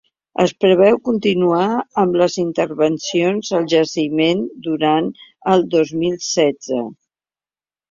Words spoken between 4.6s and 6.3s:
durant el dos mil